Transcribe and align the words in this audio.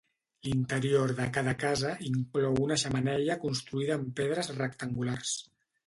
L'interior 0.45 1.13
de 1.19 1.27
cada 1.35 1.53
casa 1.65 1.93
inclou 2.09 2.59
una 2.65 2.81
xemeneia 2.87 3.39
construïda 3.47 3.99
amb 4.01 4.13
pedres 4.23 4.55
rectangulars. 4.61 5.41